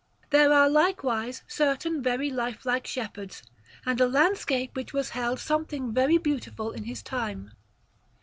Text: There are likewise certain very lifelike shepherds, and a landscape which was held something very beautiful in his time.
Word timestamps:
There 0.31 0.51
are 0.51 0.67
likewise 0.67 1.43
certain 1.47 2.01
very 2.01 2.31
lifelike 2.31 2.87
shepherds, 2.87 3.43
and 3.85 4.01
a 4.01 4.07
landscape 4.07 4.75
which 4.75 4.93
was 4.93 5.09
held 5.11 5.39
something 5.39 5.93
very 5.93 6.17
beautiful 6.17 6.71
in 6.71 6.85
his 6.85 7.03
time. 7.03 7.51